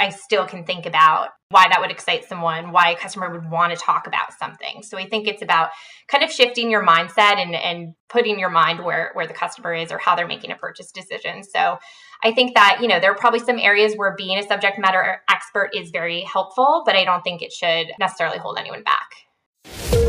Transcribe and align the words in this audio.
I 0.00 0.08
still 0.08 0.46
can 0.46 0.64
think 0.64 0.86
about 0.86 1.28
why 1.50 1.66
that 1.68 1.80
would 1.80 1.90
excite 1.90 2.24
someone, 2.24 2.72
why 2.72 2.90
a 2.90 2.96
customer 2.96 3.30
would 3.30 3.50
want 3.50 3.72
to 3.72 3.78
talk 3.78 4.06
about 4.06 4.32
something. 4.38 4.82
So 4.82 4.96
I 4.96 5.08
think 5.08 5.26
it's 5.26 5.42
about 5.42 5.70
kind 6.08 6.24
of 6.24 6.30
shifting 6.30 6.70
your 6.70 6.86
mindset 6.86 7.36
and, 7.36 7.54
and 7.54 7.94
putting 8.08 8.38
your 8.38 8.50
mind 8.50 8.84
where, 8.84 9.10
where 9.14 9.26
the 9.26 9.34
customer 9.34 9.74
is 9.74 9.90
or 9.92 9.98
how 9.98 10.14
they're 10.14 10.28
making 10.28 10.52
a 10.52 10.56
purchase 10.56 10.92
decision. 10.92 11.42
So 11.42 11.78
I 12.22 12.32
think 12.32 12.54
that, 12.54 12.78
you 12.80 12.88
know, 12.88 13.00
there 13.00 13.10
are 13.10 13.16
probably 13.16 13.40
some 13.40 13.58
areas 13.58 13.94
where 13.94 14.14
being 14.16 14.38
a 14.38 14.46
subject 14.46 14.78
matter 14.78 15.22
expert 15.28 15.70
is 15.74 15.90
very 15.90 16.22
helpful, 16.22 16.82
but 16.86 16.94
I 16.94 17.04
don't 17.04 17.22
think 17.22 17.42
it 17.42 17.52
should 17.52 17.88
necessarily 17.98 18.38
hold 18.38 18.56
anyone 18.58 18.84
back. 18.84 19.99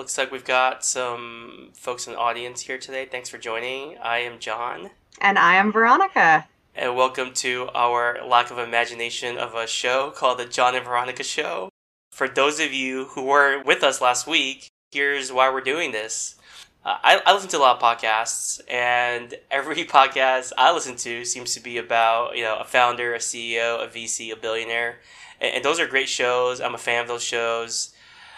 Looks 0.00 0.16
like 0.16 0.32
we've 0.32 0.46
got 0.46 0.82
some 0.82 1.68
folks 1.74 2.06
in 2.06 2.14
the 2.14 2.18
audience 2.18 2.62
here 2.62 2.78
today. 2.78 3.04
Thanks 3.04 3.28
for 3.28 3.36
joining. 3.36 3.98
I 3.98 4.20
am 4.20 4.38
John. 4.38 4.88
And 5.20 5.38
I 5.38 5.56
am 5.56 5.70
Veronica. 5.70 6.48
And 6.74 6.96
welcome 6.96 7.34
to 7.34 7.68
our 7.74 8.26
lack 8.26 8.50
of 8.50 8.56
imagination 8.56 9.36
of 9.36 9.54
a 9.54 9.66
show 9.66 10.10
called 10.10 10.38
The 10.38 10.46
John 10.46 10.74
and 10.74 10.86
Veronica 10.86 11.22
Show. 11.22 11.68
For 12.12 12.28
those 12.28 12.60
of 12.60 12.72
you 12.72 13.08
who 13.08 13.24
were 13.24 13.62
with 13.62 13.82
us 13.82 14.00
last 14.00 14.26
week, 14.26 14.70
here's 14.90 15.30
why 15.30 15.52
we're 15.52 15.60
doing 15.60 15.92
this. 15.92 16.36
Uh, 16.82 16.96
I, 17.02 17.20
I 17.26 17.34
listen 17.34 17.50
to 17.50 17.58
a 17.58 17.60
lot 17.60 17.76
of 17.76 17.82
podcasts, 17.82 18.58
and 18.70 19.34
every 19.50 19.76
podcast 19.84 20.52
I 20.56 20.72
listen 20.72 20.96
to 20.96 21.26
seems 21.26 21.52
to 21.52 21.60
be 21.60 21.76
about 21.76 22.38
you 22.38 22.42
know 22.42 22.56
a 22.56 22.64
founder, 22.64 23.12
a 23.12 23.18
CEO, 23.18 23.84
a 23.84 23.86
VC, 23.86 24.32
a 24.32 24.36
billionaire, 24.36 25.00
and, 25.42 25.56
and 25.56 25.62
those 25.62 25.78
are 25.78 25.86
great 25.86 26.08
shows. 26.08 26.58
I'm 26.58 26.74
a 26.74 26.78
fan 26.78 27.02
of 27.02 27.08
those 27.08 27.22
shows. 27.22 27.92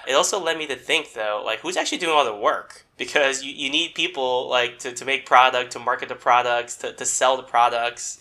It 0.08 0.14
also 0.14 0.42
led 0.42 0.58
me 0.58 0.67
to 0.67 0.77
think 0.77 1.12
though, 1.12 1.42
like 1.45 1.61
who's 1.61 1.77
actually 1.77 1.98
doing 1.98 2.12
all 2.12 2.25
the 2.25 2.34
work? 2.34 2.84
Because 2.98 3.42
you, 3.42 3.53
you 3.53 3.70
need 3.70 3.95
people 3.95 4.48
like 4.48 4.78
to, 4.81 4.92
to 4.92 5.05
make 5.05 5.27
product, 5.27 5.72
to 5.72 5.78
market 5.78 6.08
the 6.08 6.14
products, 6.14 6.77
to, 6.78 6.92
to 6.92 7.05
sell 7.05 7.36
the 7.36 7.42
products. 7.42 8.20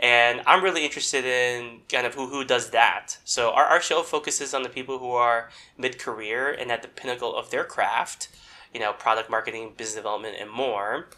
And 0.00 0.42
I'm 0.46 0.62
really 0.62 0.84
interested 0.84 1.24
in 1.24 1.80
kind 1.88 2.06
of 2.06 2.14
who, 2.14 2.28
who 2.28 2.44
does 2.44 2.70
that. 2.70 3.18
So 3.24 3.50
our, 3.50 3.64
our 3.64 3.80
show 3.80 4.02
focuses 4.02 4.54
on 4.54 4.62
the 4.62 4.68
people 4.68 4.98
who 4.98 5.10
are 5.10 5.50
mid 5.76 5.98
career 5.98 6.50
and 6.52 6.70
at 6.70 6.82
the 6.82 6.88
pinnacle 6.88 7.34
of 7.34 7.50
their 7.50 7.64
craft, 7.64 8.28
you 8.72 8.80
know, 8.80 8.92
product 8.92 9.30
marketing, 9.30 9.74
business 9.76 9.96
development, 9.96 10.36
and 10.40 10.50
more. 10.50 11.08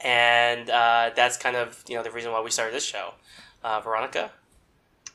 And 0.00 0.68
uh, 0.70 1.10
that's 1.14 1.36
kind 1.36 1.56
of 1.56 1.82
you 1.88 1.96
know 1.96 2.02
the 2.02 2.10
reason 2.10 2.32
why 2.32 2.40
we 2.40 2.50
started 2.50 2.74
this 2.74 2.84
show. 2.84 3.14
Uh, 3.64 3.80
Veronica, 3.80 4.30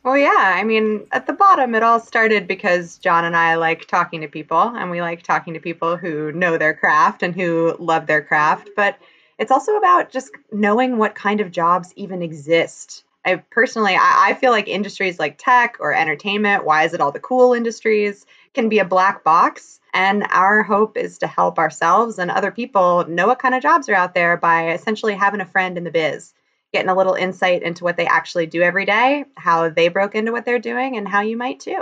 well, 0.04 0.18
yeah. 0.18 0.54
I 0.56 0.64
mean, 0.64 1.06
at 1.12 1.28
the 1.28 1.34
bottom, 1.34 1.76
it 1.76 1.84
all 1.84 2.00
started 2.00 2.48
because 2.48 2.98
John 2.98 3.24
and 3.24 3.36
I 3.36 3.56
like 3.56 3.86
talking 3.86 4.22
to 4.22 4.28
people, 4.28 4.58
and 4.60 4.90
we 4.90 5.02
like 5.02 5.22
talking 5.22 5.54
to 5.54 5.60
people 5.60 5.96
who 5.96 6.32
know 6.32 6.58
their 6.58 6.74
craft 6.74 7.22
and 7.22 7.36
who 7.36 7.76
love 7.78 8.08
their 8.08 8.24
craft. 8.24 8.72
But 8.76 8.98
it's 9.38 9.52
also 9.52 9.76
about 9.78 10.12
just 10.12 10.32
knowing 10.52 10.98
what 10.98 11.16
kind 11.16 11.40
of 11.40 11.52
jobs 11.52 11.94
even 11.96 12.22
exist. 12.24 13.04
I 13.24 13.36
personally, 13.52 13.96
I, 13.96 14.30
I 14.30 14.34
feel 14.34 14.52
like 14.52 14.68
industries 14.68 15.20
like 15.20 15.38
tech 15.38 15.78
or 15.80 15.94
entertainment, 15.94 16.66
why 16.66 16.84
is 16.84 16.94
it 16.94 17.02
all 17.02 17.12
the 17.12 17.20
cool 17.20 17.54
industries, 17.54 18.26
can 18.56 18.70
be 18.70 18.80
a 18.80 18.86
black 18.86 19.24
box. 19.24 19.80
And 19.94 20.26
our 20.30 20.64
hope 20.64 20.98
is 20.98 21.20
to 21.20 21.28
help 21.28 21.60
ourselves 21.60 22.18
and 22.18 22.32
other 22.32 22.52
people 22.52 23.06
know 23.08 23.28
what 23.28 23.40
kind 23.40 23.54
of 23.54 23.62
jobs 23.62 23.90
are 23.90 23.94
out 23.94 24.14
there 24.14 24.38
by 24.38 24.72
essentially 24.72 25.14
having 25.14 25.42
a 25.42 25.46
friend 25.46 25.78
in 25.78 25.84
the 25.84 25.92
biz 25.92 26.34
getting 26.74 26.90
a 26.90 26.96
little 26.96 27.14
insight 27.14 27.64
into 27.64 27.84
what 27.84 27.98
they 27.98 28.06
actually 28.06 28.46
do 28.46 28.62
every 28.62 28.86
day, 28.86 29.26
how 29.36 29.70
they 29.70 29.88
broke 29.90 30.16
into 30.16 30.32
what 30.32 30.46
they're 30.46 30.60
doing, 30.60 30.98
and 30.98 31.08
how 31.08 31.22
you 31.22 31.38
might 31.38 31.60
too. 31.60 31.82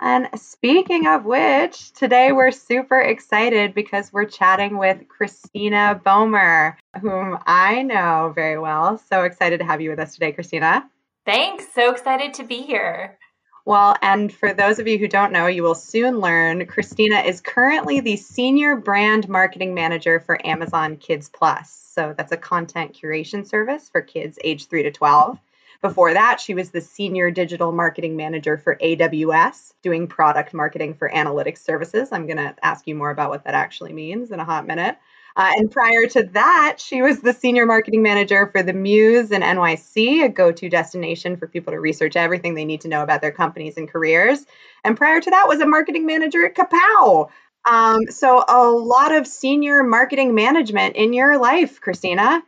And 0.00 0.28
speaking 0.38 1.06
of 1.06 1.24
which, 1.24 1.92
today 1.92 2.32
we're 2.32 2.50
super 2.50 3.00
excited 3.00 3.74
because 3.74 4.12
we're 4.12 4.24
chatting 4.24 4.76
with 4.76 5.08
Cristina 5.08 6.00
Boehmer, 6.04 6.76
whom 7.00 7.38
I 7.46 7.82
know 7.82 8.32
very 8.34 8.58
well. 8.58 8.98
So 8.98 9.22
excited 9.22 9.60
to 9.60 9.64
have 9.64 9.80
you 9.80 9.90
with 9.90 10.00
us 10.00 10.14
today, 10.14 10.32
Cristina. 10.32 10.90
Thanks. 11.24 11.66
So 11.74 11.90
excited 11.90 12.34
to 12.34 12.44
be 12.44 12.62
here. 12.62 13.18
Well, 13.66 13.96
and 14.02 14.30
for 14.30 14.52
those 14.52 14.78
of 14.78 14.86
you 14.86 14.98
who 14.98 15.08
don't 15.08 15.32
know, 15.32 15.46
you 15.46 15.62
will 15.62 15.74
soon 15.74 16.18
learn 16.18 16.66
Cristina 16.66 17.20
is 17.20 17.40
currently 17.40 18.00
the 18.00 18.16
Senior 18.16 18.76
Brand 18.76 19.26
Marketing 19.28 19.72
Manager 19.72 20.20
for 20.20 20.44
Amazon 20.46 20.98
Kids 20.98 21.30
Plus. 21.30 21.83
So 21.94 22.14
that's 22.16 22.32
a 22.32 22.36
content 22.36 22.98
curation 23.00 23.46
service 23.46 23.88
for 23.88 24.00
kids 24.00 24.38
age 24.42 24.66
3 24.66 24.82
to 24.82 24.90
12. 24.90 25.38
Before 25.80 26.14
that, 26.14 26.40
she 26.40 26.54
was 26.54 26.70
the 26.70 26.80
senior 26.80 27.30
digital 27.30 27.70
marketing 27.70 28.16
manager 28.16 28.56
for 28.56 28.76
AWS, 28.76 29.74
doing 29.82 30.06
product 30.06 30.54
marketing 30.54 30.94
for 30.94 31.10
analytics 31.10 31.58
services. 31.58 32.08
I'm 32.10 32.26
going 32.26 32.38
to 32.38 32.54
ask 32.62 32.86
you 32.86 32.94
more 32.94 33.10
about 33.10 33.30
what 33.30 33.44
that 33.44 33.54
actually 33.54 33.92
means 33.92 34.30
in 34.30 34.40
a 34.40 34.44
hot 34.44 34.66
minute. 34.66 34.96
Uh, 35.36 35.50
and 35.56 35.70
prior 35.70 36.06
to 36.06 36.22
that, 36.32 36.76
she 36.78 37.02
was 37.02 37.20
the 37.20 37.32
senior 37.32 37.66
marketing 37.66 38.02
manager 38.02 38.46
for 38.46 38.62
the 38.62 38.72
Muse 38.72 39.32
in 39.32 39.42
NYC, 39.42 40.24
a 40.24 40.28
go 40.28 40.52
to 40.52 40.68
destination 40.68 41.36
for 41.36 41.48
people 41.48 41.72
to 41.72 41.80
research 41.80 42.14
everything 42.14 42.54
they 42.54 42.64
need 42.64 42.82
to 42.82 42.88
know 42.88 43.02
about 43.02 43.20
their 43.20 43.32
companies 43.32 43.76
and 43.76 43.88
careers. 43.88 44.46
And 44.84 44.96
prior 44.96 45.20
to 45.20 45.30
that, 45.30 45.48
was 45.48 45.60
a 45.60 45.66
marketing 45.66 46.06
manager 46.06 46.46
at 46.46 46.54
Kapow, 46.54 47.30
um, 47.66 48.06
so, 48.10 48.44
a 48.46 48.68
lot 48.70 49.12
of 49.14 49.26
senior 49.26 49.82
marketing 49.82 50.34
management 50.34 50.96
in 50.96 51.12
your 51.12 51.38
life, 51.38 51.80
Cristina. 51.80 52.42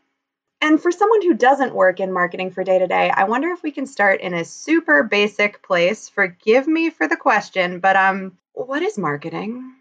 And 0.62 0.82
for 0.82 0.92
someone 0.92 1.22
who 1.22 1.34
doesn't 1.34 1.74
work 1.74 2.00
in 2.00 2.12
marketing 2.12 2.52
for 2.52 2.64
day 2.64 2.80
to 2.80 2.88
day, 2.88 3.10
I 3.10 3.24
wonder 3.26 3.50
if 3.50 3.62
we 3.62 3.72
can 3.72 3.86
start 3.86 4.22
in 4.22 4.34
a 4.34 4.44
super 4.44 5.04
basic 5.04 5.62
place. 5.62 6.08
Forgive 6.10 6.68
me 6.68 6.90
for 6.90 7.08
the 7.08 7.16
question, 7.16 7.80
but 7.80 7.96
um, 7.96 8.38
what 8.54 8.82
is 8.82 8.98
marketing? 8.98 9.75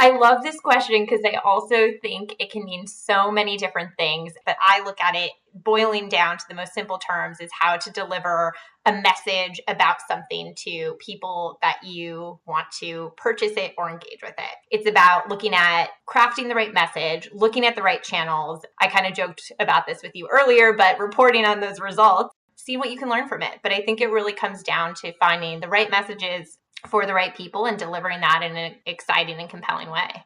I 0.00 0.16
love 0.16 0.44
this 0.44 0.60
question 0.60 1.04
because 1.04 1.20
I 1.24 1.40
also 1.44 1.88
think 2.00 2.36
it 2.38 2.52
can 2.52 2.64
mean 2.64 2.86
so 2.86 3.32
many 3.32 3.56
different 3.56 3.90
things. 3.98 4.32
But 4.46 4.56
I 4.60 4.84
look 4.84 5.00
at 5.00 5.16
it 5.16 5.32
boiling 5.52 6.08
down 6.08 6.38
to 6.38 6.44
the 6.48 6.54
most 6.54 6.72
simple 6.72 6.98
terms 6.98 7.40
is 7.40 7.50
how 7.58 7.76
to 7.76 7.90
deliver 7.90 8.52
a 8.86 8.92
message 8.92 9.60
about 9.66 9.96
something 10.08 10.54
to 10.56 10.96
people 11.04 11.58
that 11.62 11.80
you 11.82 12.38
want 12.46 12.66
to 12.78 13.12
purchase 13.16 13.52
it 13.56 13.74
or 13.76 13.90
engage 13.90 14.22
with 14.22 14.34
it. 14.38 14.54
It's 14.70 14.88
about 14.88 15.28
looking 15.28 15.52
at 15.52 15.88
crafting 16.08 16.48
the 16.48 16.54
right 16.54 16.72
message, 16.72 17.28
looking 17.32 17.66
at 17.66 17.74
the 17.74 17.82
right 17.82 18.02
channels. 18.02 18.64
I 18.80 18.86
kind 18.86 19.06
of 19.06 19.14
joked 19.14 19.50
about 19.58 19.86
this 19.88 20.00
with 20.02 20.12
you 20.14 20.28
earlier, 20.30 20.74
but 20.74 21.00
reporting 21.00 21.44
on 21.44 21.58
those 21.58 21.80
results 21.80 22.34
see 22.54 22.76
what 22.76 22.90
you 22.90 22.98
can 22.98 23.08
learn 23.08 23.28
from 23.28 23.40
it. 23.40 23.60
But 23.62 23.72
I 23.72 23.80
think 23.80 24.00
it 24.00 24.10
really 24.10 24.32
comes 24.32 24.62
down 24.62 24.94
to 24.96 25.12
finding 25.14 25.60
the 25.60 25.68
right 25.68 25.90
messages 25.90 26.58
for 26.86 27.06
the 27.06 27.14
right 27.14 27.34
people 27.34 27.66
and 27.66 27.78
delivering 27.78 28.20
that 28.20 28.42
in 28.42 28.56
an 28.56 28.74
exciting 28.86 29.38
and 29.38 29.50
compelling 29.50 29.90
way. 29.90 30.24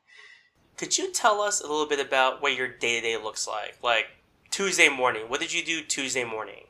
Could 0.77 0.99
you 0.99 1.13
tell 1.13 1.41
us 1.41 1.61
a 1.61 1.67
little 1.67 1.87
bit 1.87 2.01
about 2.01 2.43
what 2.43 2.57
your 2.57 2.69
day 2.69 3.01
to 3.01 3.07
day 3.07 3.17
looks 3.17 3.47
like? 3.47 3.79
Like 3.83 4.07
Tuesday 4.51 4.89
morning, 4.89 5.29
what 5.29 5.41
did 5.41 5.53
you 5.53 5.65
do 5.65 5.83
Tuesday 5.83 6.25
morning? 6.25 6.65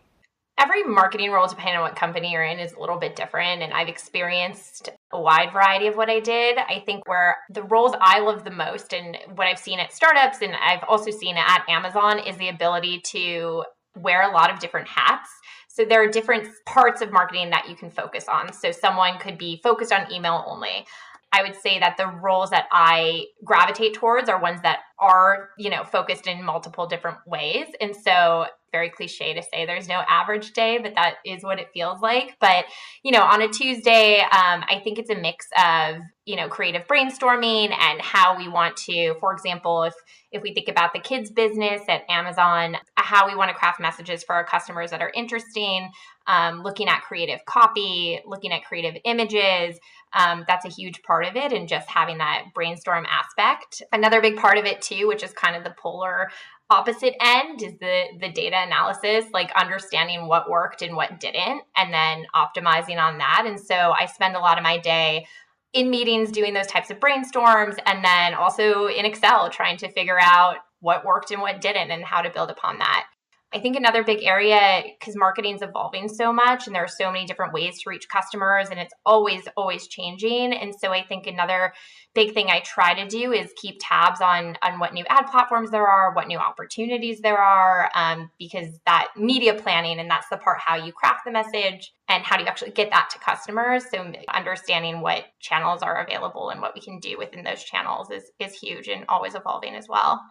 Every 0.59 0.85
marketing 0.85 1.31
role, 1.31 1.49
depending 1.49 1.77
on 1.77 1.83
what 1.83 1.97
company 1.97 2.31
you're 2.31 2.45
in, 2.45 2.59
is 2.59 2.75
a 2.75 2.81
little 2.81 2.99
bit 2.99 3.17
different. 3.17 3.63
And 3.63 3.73
I've 3.73 3.89
experienced 3.89 4.91
a 5.11 5.21
wide 5.21 5.53
variety 5.53 5.87
of 5.87 5.97
what 5.97 6.11
I 6.11 6.21
did. 6.21 6.59
I 6.59 6.83
think 6.85 7.09
where 7.09 7.39
the 7.51 7.63
roles 7.63 7.95
I 8.01 8.21
love 8.21 8.45
the 8.45 8.51
most 8.51 8.93
and 8.93 9.17
what 9.35 9.47
I've 9.47 9.59
seen 9.59 9.81
at 9.81 9.93
startups 9.93 10.43
and 10.43 10.55
I've 10.55 10.85
also 10.87 11.11
seen 11.11 11.37
at 11.37 11.65
Amazon 11.69 12.19
is 12.19 12.37
the 12.37 12.49
ability 12.49 13.01
to 13.07 13.65
wear 13.97 14.23
a 14.23 14.33
lot 14.33 14.51
of 14.53 14.59
different 14.59 14.89
hats 14.89 15.29
so 15.73 15.87
there 15.87 16.03
are 16.03 16.07
different 16.07 16.49
parts 16.67 17.01
of 17.01 17.13
marketing 17.13 17.49
that 17.51 17.67
you 17.67 17.75
can 17.75 17.91
focus 17.91 18.27
on. 18.29 18.53
So 18.53 18.73
someone 18.73 19.19
could 19.19 19.39
be 19.39 19.59
focused 19.63 19.91
on 19.91 20.13
email 20.13 20.45
only. 20.47 20.87
I 21.33 21.43
would 21.43 21.57
say 21.57 21.79
that 21.79 21.97
the 21.97 22.09
roles 22.09 22.51
that 22.51 22.67
I 22.71 23.29
gravitate 23.43 23.95
towards 23.95 24.29
are 24.29 24.39
ones 24.39 24.61
that 24.63 24.81
are, 24.99 25.49
you 25.57 25.71
know, 25.71 25.83
focused 25.83 26.27
in 26.27 26.45
multiple 26.45 26.87
different 26.87 27.19
ways. 27.27 27.69
And 27.81 27.97
so 27.97 28.47
very 28.71 28.91
cliche 28.91 29.33
to 29.35 29.43
say 29.43 29.65
there's 29.65 29.89
no 29.89 30.03
average 30.09 30.53
day, 30.53 30.79
but 30.79 30.95
that 30.95 31.17
is 31.25 31.43
what 31.43 31.59
it 31.59 31.69
feels 31.73 32.01
like. 32.01 32.37
But, 32.39 32.67
you 33.03 33.13
know, 33.13 33.23
on 33.23 33.41
a 33.41 33.49
Tuesday, 33.49 34.21
um, 34.21 34.65
I 34.69 34.81
think 34.85 34.99
it's 34.99 35.11
a 35.11 35.15
mix 35.15 35.47
of, 35.57 35.97
you 36.27 36.37
know, 36.37 36.49
creative 36.49 36.87
brainstorming 36.87 37.75
and 37.79 38.01
how 38.01 38.37
we 38.37 38.49
want 38.49 38.77
to, 38.79 39.15
for 39.21 39.33
example, 39.33 39.85
if 39.85 39.95
if 40.33 40.43
we 40.43 40.55
think 40.55 40.69
about 40.69 40.95
the 40.95 41.01
kids 41.01 41.31
business 41.31 41.83
at 41.89 42.03
Amazon, 42.11 42.77
how 43.03 43.29
we 43.29 43.35
want 43.35 43.51
to 43.51 43.55
craft 43.55 43.81
messages 43.81 44.23
for 44.23 44.35
our 44.35 44.45
customers 44.45 44.91
that 44.91 45.03
are 45.03 45.13
interesting, 45.15 45.91
um, 46.27 46.63
looking 46.63 46.89
at 46.89 47.03
creative 47.03 47.45
copy, 47.45 48.21
looking 48.27 48.53
at 48.53 48.65
creative 48.65 49.01
images. 49.05 49.79
Um, 50.15 50.45
that's 50.47 50.67
a 50.67 50.69
huge 50.69 51.03
part 51.03 51.25
of 51.27 51.37
it, 51.37 51.53
and 51.53 51.69
just 51.69 51.89
having 51.89 52.19
that 52.19 52.47
brainstorm 52.55 53.07
aspect. 53.11 53.83
Another 53.93 54.21
big 54.21 54.37
part 54.37 54.59
of 54.59 54.67
it 54.67 54.83
too, 54.83 55.09
which 55.09 55.23
is 55.23 55.33
kind 55.33 55.57
of 55.57 55.65
the 55.65 55.75
polar 55.79 56.29
opposite 56.73 57.15
end 57.21 57.63
is 57.63 57.75
the 57.81 58.05
the 58.21 58.31
data 58.31 58.57
analysis 58.57 59.27
like 59.35 59.53
understanding 59.53 60.27
what 60.27 60.49
worked 60.49 60.81
and 60.81 60.97
what 60.97 61.21
didn't 61.21 61.63
and 61.77 61.93
then 61.93 62.25
optimizing 62.35 62.99
on 62.99 63.19
that 63.19 63.45
and 63.47 63.61
so 63.61 63.93
i 64.01 64.07
spend 64.07 64.35
a 64.35 64.39
lot 64.39 64.57
of 64.57 64.65
my 64.65 64.79
day 64.79 65.27
in 65.75 65.91
meetings 65.91 66.33
doing 66.33 66.55
those 66.55 66.67
types 66.67 66.91
of 66.91 66.99
brainstorms 66.99 67.79
and 67.85 68.03
then 68.03 68.33
also 68.33 68.87
in 68.87 69.05
excel 69.05 69.51
trying 69.51 69.77
to 69.77 69.91
figure 69.91 70.19
out 70.21 70.57
what 70.83 71.07
worked 71.07 71.31
and 71.31 71.41
what 71.41 71.63
didn't 71.63 71.91
and 71.91 72.05
how 72.05 72.21
to 72.21 72.31
build 72.31 72.51
upon 72.51 72.79
that 72.79 73.07
I 73.55 73.61
think 73.61 73.77
another 73.77 74.03
big 74.03 74.23
area, 74.23 74.83
because 74.99 75.15
marketing 75.15 75.57
is 75.57 75.63
evolving 75.63 76.09
so 76.09 76.33
much 76.33 76.67
and 76.67 76.75
there 76.75 76.85
are 76.85 76.89
so 76.89 77.13
many 77.13 77.27
different 77.27 77.53
ways 77.53 77.83
to 77.83 77.91
reach 77.91 78.09
customers 78.09 78.69
and 78.71 78.81
it's 78.81 78.95
always, 79.05 79.47
always 79.59 79.87
changing. 79.89 80.55
And 80.55 80.75
so 80.75 80.91
I 80.91 81.03
think 81.03 81.27
another 81.27 81.75
big 82.15 82.33
thing 82.33 82.49
I 82.49 82.61
try 82.61 82.95
to 82.95 83.07
do 83.07 83.33
is 83.33 83.53
keep 83.57 83.77
tabs 83.81 84.23
on 84.23 84.57
on 84.63 84.79
what 84.79 84.95
new 84.95 85.05
ad 85.09 85.27
platforms 85.31 85.71
there 85.71 85.87
are, 85.87 86.15
what 86.15 86.29
new 86.29 86.39
opportunities 86.39 87.21
there 87.21 87.39
are, 87.39 87.91
um, 87.95 88.31
because 88.39 88.81
that 88.87 89.09
media 89.17 89.55
planning 89.55 90.01
and 90.01 90.11
that's 90.11 90.29
the 90.31 90.39
part 90.39 90.59
how 90.59 90.77
you 90.77 90.93
craft 90.93 91.21
the 91.27 91.31
message 91.31 91.93
and 92.09 92.25
how 92.25 92.37
do 92.37 92.45
you 92.45 92.49
actually 92.49 92.71
get 92.71 92.91
that 92.91 93.11
to 93.11 93.19
customers. 93.19 93.85
So 93.91 94.13
understanding 94.33 95.03
what 95.03 95.25
channels 95.41 95.83
are 95.83 96.03
available 96.03 96.49
and 96.49 96.63
what 96.63 96.75
we 96.75 96.81
can 96.81 97.01
do 97.01 97.19
within 97.19 97.45
those 97.45 97.63
channels 97.63 98.11
is 98.11 98.31
is 98.39 98.59
huge 98.59 98.89
and 98.89 99.05
always 99.11 99.35
evolving 99.35 99.75
as 99.75 99.89
well 99.89 100.23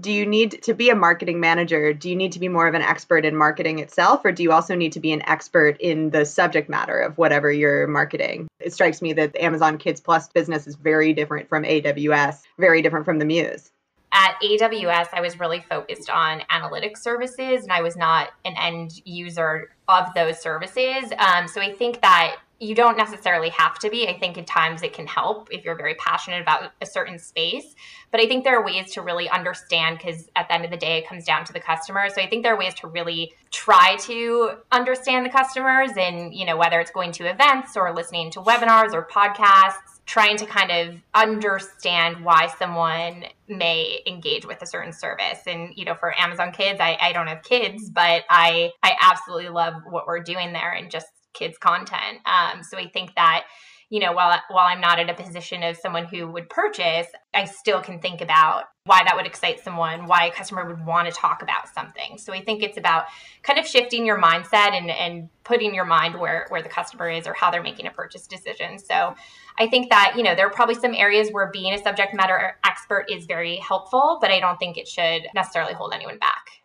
do 0.00 0.12
you 0.12 0.26
need 0.26 0.62
to 0.62 0.74
be 0.74 0.90
a 0.90 0.94
marketing 0.94 1.40
manager? 1.40 1.92
Do 1.92 2.08
you 2.10 2.16
need 2.16 2.32
to 2.32 2.38
be 2.38 2.48
more 2.48 2.66
of 2.66 2.74
an 2.74 2.82
expert 2.82 3.24
in 3.24 3.36
marketing 3.36 3.78
itself 3.78 4.24
or 4.24 4.32
do 4.32 4.42
you 4.42 4.52
also 4.52 4.74
need 4.74 4.92
to 4.92 5.00
be 5.00 5.12
an 5.12 5.22
expert 5.28 5.76
in 5.80 6.10
the 6.10 6.24
subject 6.24 6.68
matter 6.68 6.98
of 6.98 7.18
whatever 7.18 7.50
you're 7.50 7.86
marketing? 7.86 8.48
It 8.60 8.72
strikes 8.72 9.02
me 9.02 9.12
that 9.14 9.36
amazon 9.36 9.78
kids 9.78 10.00
plus 10.00 10.28
business 10.28 10.66
is 10.66 10.74
very 10.74 11.12
different 11.12 11.48
from 11.48 11.64
aws 11.64 12.42
very 12.58 12.82
different 12.82 13.04
from 13.04 13.18
the 13.18 13.24
muse. 13.24 13.70
At 14.10 14.36
AWS, 14.42 15.08
I 15.12 15.20
was 15.20 15.38
really 15.38 15.60
focused 15.68 16.08
on 16.08 16.40
analytics 16.50 16.98
services 16.98 17.62
and 17.62 17.72
I 17.72 17.82
was 17.82 17.94
not 17.94 18.30
an 18.44 18.54
end 18.58 19.02
user 19.04 19.70
of 19.86 20.12
those 20.14 20.40
services. 20.40 21.12
Um, 21.18 21.46
so 21.46 21.60
I 21.60 21.74
think 21.74 22.00
that 22.00 22.36
you 22.60 22.74
don't 22.74 22.96
necessarily 22.96 23.50
have 23.50 23.78
to 23.78 23.90
be. 23.90 24.08
I 24.08 24.18
think 24.18 24.36
at 24.36 24.46
times 24.46 24.82
it 24.82 24.92
can 24.92 25.06
help 25.06 25.48
if 25.52 25.64
you're 25.64 25.76
very 25.76 25.94
passionate 25.94 26.42
about 26.42 26.72
a 26.80 26.86
certain 26.86 27.18
space. 27.18 27.76
But 28.10 28.20
I 28.20 28.26
think 28.26 28.42
there 28.42 28.58
are 28.58 28.64
ways 28.64 28.92
to 28.94 29.02
really 29.02 29.28
understand 29.28 29.98
because 29.98 30.28
at 30.34 30.48
the 30.48 30.54
end 30.54 30.64
of 30.64 30.70
the 30.70 30.76
day, 30.76 30.98
it 30.98 31.06
comes 31.06 31.24
down 31.24 31.44
to 31.44 31.52
the 31.52 31.60
customer. 31.60 32.08
So 32.08 32.20
I 32.20 32.28
think 32.28 32.42
there 32.42 32.54
are 32.54 32.58
ways 32.58 32.74
to 32.74 32.88
really 32.88 33.32
try 33.52 33.96
to 34.02 34.52
understand 34.72 35.24
the 35.24 35.30
customers 35.30 35.90
and, 35.96 36.34
you 36.34 36.44
know, 36.44 36.56
whether 36.56 36.80
it's 36.80 36.90
going 36.90 37.12
to 37.12 37.30
events 37.30 37.76
or 37.76 37.94
listening 37.94 38.30
to 38.32 38.40
webinars 38.40 38.92
or 38.92 39.06
podcasts, 39.06 40.00
trying 40.06 40.36
to 40.38 40.46
kind 40.46 40.70
of 40.70 40.94
understand 41.14 42.24
why 42.24 42.48
someone 42.58 43.24
may 43.46 44.00
engage 44.06 44.46
with 44.46 44.60
a 44.62 44.66
certain 44.66 44.92
service. 44.92 45.40
And, 45.46 45.74
you 45.76 45.84
know, 45.84 45.94
for 45.94 46.18
Amazon 46.18 46.50
Kids, 46.50 46.80
I, 46.80 46.96
I 47.00 47.12
don't 47.12 47.28
have 47.28 47.42
kids, 47.42 47.88
but 47.88 48.24
I 48.28 48.72
I 48.82 48.96
absolutely 49.00 49.50
love 49.50 49.74
what 49.88 50.06
we're 50.06 50.20
doing 50.20 50.52
there 50.52 50.72
and 50.72 50.90
just 50.90 51.06
kids 51.38 51.58
content. 51.58 52.18
Um, 52.26 52.62
so 52.62 52.78
I 52.78 52.88
think 52.88 53.14
that 53.14 53.44
you 53.90 54.00
know 54.00 54.12
while 54.12 54.38
while 54.50 54.66
I'm 54.66 54.80
not 54.80 54.98
in 54.98 55.08
a 55.08 55.14
position 55.14 55.62
of 55.62 55.76
someone 55.76 56.04
who 56.04 56.26
would 56.28 56.48
purchase, 56.50 57.06
I 57.32 57.44
still 57.44 57.80
can 57.80 58.00
think 58.00 58.20
about 58.20 58.64
why 58.84 59.02
that 59.04 59.14
would 59.16 59.26
excite 59.26 59.60
someone, 59.60 60.06
why 60.06 60.26
a 60.26 60.32
customer 60.32 60.66
would 60.66 60.84
want 60.84 61.06
to 61.06 61.12
talk 61.12 61.42
about 61.42 61.68
something. 61.68 62.16
So 62.16 62.32
I 62.32 62.42
think 62.42 62.62
it's 62.62 62.78
about 62.78 63.04
kind 63.42 63.58
of 63.58 63.66
shifting 63.66 64.04
your 64.04 64.20
mindset 64.20 64.72
and 64.72 64.90
and 64.90 65.28
putting 65.44 65.74
your 65.74 65.84
mind 65.84 66.18
where 66.18 66.46
where 66.50 66.62
the 66.62 66.68
customer 66.68 67.08
is 67.08 67.26
or 67.26 67.34
how 67.34 67.50
they're 67.50 67.62
making 67.62 67.86
a 67.86 67.90
purchase 67.90 68.26
decision. 68.26 68.78
So 68.78 69.14
I 69.58 69.68
think 69.68 69.90
that 69.90 70.14
you 70.16 70.22
know 70.22 70.34
there 70.34 70.46
are 70.46 70.52
probably 70.52 70.74
some 70.74 70.94
areas 70.94 71.30
where 71.30 71.50
being 71.52 71.72
a 71.72 71.82
subject 71.82 72.14
matter 72.14 72.56
expert 72.64 73.06
is 73.10 73.26
very 73.26 73.56
helpful, 73.56 74.18
but 74.20 74.30
I 74.30 74.40
don't 74.40 74.58
think 74.58 74.76
it 74.76 74.88
should 74.88 75.22
necessarily 75.34 75.72
hold 75.72 75.92
anyone 75.94 76.18
back 76.18 76.57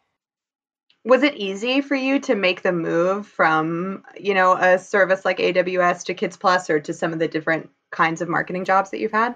was 1.05 1.23
it 1.23 1.35
easy 1.35 1.81
for 1.81 1.95
you 1.95 2.19
to 2.19 2.35
make 2.35 2.61
the 2.61 2.71
move 2.71 3.27
from 3.27 4.03
you 4.19 4.33
know 4.33 4.53
a 4.53 4.79
service 4.79 5.25
like 5.25 5.37
aws 5.37 6.03
to 6.05 6.13
kids 6.13 6.37
plus 6.37 6.69
or 6.69 6.79
to 6.79 6.93
some 6.93 7.13
of 7.13 7.19
the 7.19 7.27
different 7.27 7.69
kinds 7.91 8.21
of 8.21 8.29
marketing 8.29 8.65
jobs 8.65 8.91
that 8.91 8.99
you've 8.99 9.11
had? 9.11 9.35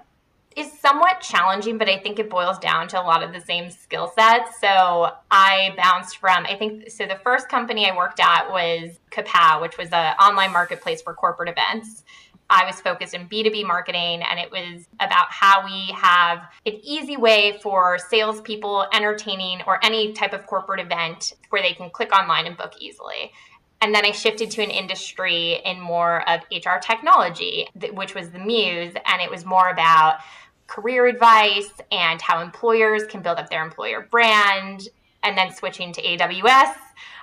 Is 0.56 0.72
somewhat 0.80 1.20
challenging 1.20 1.78
but 1.78 1.88
i 1.88 1.98
think 1.98 2.18
it 2.18 2.30
boils 2.30 2.58
down 2.58 2.88
to 2.88 3.00
a 3.00 3.04
lot 3.04 3.22
of 3.22 3.32
the 3.32 3.40
same 3.40 3.70
skill 3.70 4.10
sets. 4.14 4.58
So 4.60 5.10
i 5.30 5.74
bounced 5.76 6.16
from 6.16 6.46
i 6.46 6.56
think 6.56 6.90
so 6.90 7.06
the 7.06 7.20
first 7.22 7.48
company 7.48 7.88
i 7.88 7.96
worked 7.96 8.18
at 8.18 8.50
was 8.50 8.98
kapow 9.10 9.60
which 9.60 9.76
was 9.78 9.90
an 9.90 10.14
online 10.16 10.52
marketplace 10.52 11.02
for 11.02 11.14
corporate 11.14 11.48
events 11.48 12.02
I 12.50 12.64
was 12.64 12.80
focused 12.80 13.14
in 13.14 13.28
B2B 13.28 13.66
marketing, 13.66 14.22
and 14.22 14.38
it 14.38 14.50
was 14.50 14.86
about 15.00 15.30
how 15.30 15.64
we 15.64 15.92
have 15.94 16.48
an 16.64 16.80
easy 16.82 17.16
way 17.16 17.58
for 17.62 17.98
salespeople, 17.98 18.86
entertaining, 18.92 19.60
or 19.66 19.84
any 19.84 20.12
type 20.12 20.32
of 20.32 20.46
corporate 20.46 20.80
event 20.80 21.34
where 21.50 21.60
they 21.60 21.74
can 21.74 21.90
click 21.90 22.10
online 22.12 22.46
and 22.46 22.56
book 22.56 22.72
easily. 22.80 23.32
And 23.80 23.94
then 23.94 24.04
I 24.04 24.12
shifted 24.12 24.50
to 24.52 24.62
an 24.62 24.70
industry 24.70 25.60
in 25.64 25.80
more 25.80 26.28
of 26.28 26.40
HR 26.50 26.78
technology, 26.82 27.68
which 27.92 28.14
was 28.14 28.30
the 28.30 28.38
Muse, 28.38 28.94
and 29.06 29.22
it 29.22 29.30
was 29.30 29.44
more 29.44 29.68
about 29.68 30.18
career 30.66 31.06
advice 31.06 31.70
and 31.92 32.20
how 32.20 32.40
employers 32.40 33.04
can 33.04 33.22
build 33.22 33.38
up 33.38 33.50
their 33.50 33.64
employer 33.64 34.08
brand. 34.10 34.88
And 35.24 35.36
then 35.36 35.52
switching 35.52 35.92
to 35.94 36.00
AWS, 36.00 36.74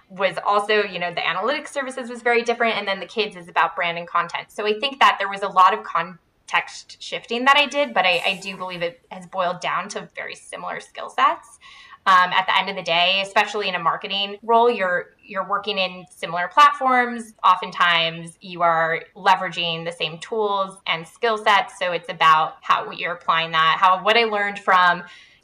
was 0.10 0.38
also, 0.46 0.84
you 0.84 1.00
know, 1.00 1.14
the 1.14 1.22
analytics 1.22 1.70
services 1.70 2.10
was 2.10 2.22
very 2.22 2.44
different. 2.44 2.78
And 2.78 2.88
then 2.88 3.00
the 3.00 3.06
kids 3.06 3.36
is 3.36 3.48
about 3.48 3.76
brand 3.76 3.98
and 3.98 4.08
content. 4.08 4.52
So 4.52 4.66
I 4.66 4.80
think 4.80 5.00
that 5.00 5.18
there 5.20 5.30
was 5.30 5.42
a 5.42 5.48
lot 5.48 5.74
of 5.74 5.84
context 5.84 7.02
shifting 7.02 7.46
that 7.46 7.58
I 7.58 7.66
did, 7.66 7.94
but 7.94 8.06
I, 8.06 8.22
I 8.26 8.40
do 8.42 8.56
believe 8.56 8.82
it 8.82 9.02
has 9.10 9.26
boiled 9.26 9.62
down 9.62 9.90
to 9.90 10.10
very 10.16 10.36
similar 10.36 10.80
skill 10.80 11.10
sets. 11.10 11.60
Um, 12.08 12.32
at 12.34 12.46
the 12.46 12.56
end 12.56 12.70
of 12.70 12.76
the 12.76 12.84
day, 12.84 13.22
especially 13.26 13.68
in 13.68 13.74
a 13.74 13.80
marketing 13.80 14.38
role, 14.44 14.70
you're 14.70 15.16
you're 15.24 15.48
working 15.50 15.80
in 15.80 16.06
similar 16.12 16.48
platforms. 16.48 17.34
Oftentimes, 17.44 18.38
you 18.42 18.62
are 18.62 19.02
leveraging 19.16 19.86
the 19.86 19.92
same 19.92 20.20
tools 20.20 20.78
and 20.86 21.08
skill 21.08 21.36
sets. 21.36 21.80
So 21.80 21.94
it's 21.94 22.08
about 22.08 22.58
how 22.62 22.92
you're 22.92 23.14
applying 23.14 23.50
that. 23.54 23.78
How 23.80 24.04
what 24.04 24.18
I 24.18 24.26
learned 24.26 24.60
from 24.60 25.02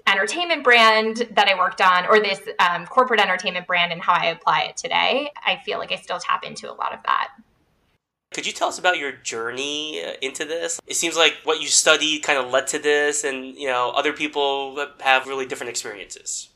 entertainment 0.07 0.63
brand 0.63 1.27
that 1.31 1.47
I 1.47 1.57
worked 1.57 1.81
on, 1.81 2.05
or 2.07 2.19
this 2.19 2.41
um, 2.59 2.85
corporate 2.85 3.19
entertainment 3.19 3.67
brand, 3.67 3.91
and 3.91 4.01
how 4.01 4.13
I 4.13 4.27
apply 4.27 4.61
it 4.61 4.77
today, 4.77 5.31
I 5.45 5.59
feel 5.65 5.79
like 5.79 5.91
I 5.91 5.95
still 5.95 6.19
tap 6.19 6.43
into 6.43 6.71
a 6.71 6.73
lot 6.73 6.93
of 6.93 6.99
that. 7.05 7.29
Could 8.33 8.45
you 8.45 8.53
tell 8.53 8.69
us 8.69 8.79
about 8.79 8.97
your 8.97 9.11
journey 9.11 10.01
uh, 10.03 10.13
into 10.21 10.45
this? 10.45 10.79
It 10.87 10.95
seems 10.95 11.17
like 11.17 11.35
what 11.43 11.61
you 11.61 11.67
studied 11.67 12.23
kind 12.23 12.39
of 12.39 12.49
led 12.49 12.67
to 12.67 12.79
this, 12.79 13.23
and 13.23 13.55
you 13.55 13.67
know, 13.67 13.91
other 13.91 14.13
people 14.13 14.87
have 15.01 15.27
really 15.27 15.45
different 15.45 15.69
experiences. 15.69 16.50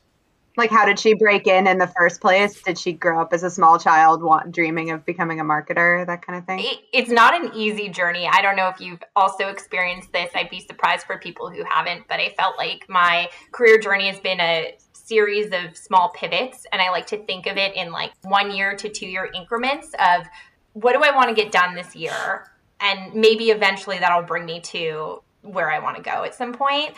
Like, 0.56 0.70
how 0.70 0.86
did 0.86 0.98
she 0.98 1.14
break 1.14 1.46
in 1.46 1.66
in 1.66 1.78
the 1.78 1.86
first 1.86 2.20
place? 2.20 2.62
Did 2.62 2.78
she 2.78 2.92
grow 2.92 3.20
up 3.20 3.32
as 3.32 3.42
a 3.42 3.50
small 3.50 3.78
child, 3.78 4.22
want, 4.22 4.52
dreaming 4.52 4.90
of 4.90 5.04
becoming 5.04 5.38
a 5.38 5.44
marketer, 5.44 6.06
that 6.06 6.24
kind 6.24 6.38
of 6.38 6.46
thing? 6.46 6.60
It, 6.60 6.78
it's 6.92 7.10
not 7.10 7.34
an 7.34 7.52
easy 7.54 7.88
journey. 7.88 8.26
I 8.30 8.40
don't 8.40 8.56
know 8.56 8.68
if 8.68 8.80
you've 8.80 9.02
also 9.14 9.48
experienced 9.48 10.12
this. 10.12 10.30
I'd 10.34 10.48
be 10.48 10.60
surprised 10.60 11.06
for 11.06 11.18
people 11.18 11.50
who 11.50 11.62
haven't, 11.68 12.08
but 12.08 12.20
I 12.20 12.34
felt 12.38 12.56
like 12.56 12.86
my 12.88 13.28
career 13.52 13.78
journey 13.78 14.08
has 14.08 14.18
been 14.20 14.40
a 14.40 14.76
series 14.92 15.52
of 15.52 15.76
small 15.76 16.10
pivots. 16.10 16.66
And 16.72 16.80
I 16.80 16.90
like 16.90 17.06
to 17.08 17.18
think 17.24 17.46
of 17.46 17.56
it 17.56 17.76
in 17.76 17.92
like 17.92 18.12
one 18.22 18.50
year 18.50 18.74
to 18.76 18.88
two 18.88 19.06
year 19.06 19.30
increments 19.34 19.94
of 19.98 20.26
what 20.72 20.94
do 20.94 21.02
I 21.02 21.14
want 21.14 21.28
to 21.28 21.34
get 21.34 21.52
done 21.52 21.74
this 21.74 21.94
year? 21.94 22.50
And 22.80 23.14
maybe 23.14 23.50
eventually 23.50 23.98
that'll 23.98 24.22
bring 24.22 24.46
me 24.46 24.60
to 24.60 25.22
where 25.42 25.70
I 25.70 25.78
want 25.78 25.96
to 25.96 26.02
go 26.02 26.24
at 26.24 26.34
some 26.34 26.52
point 26.52 26.94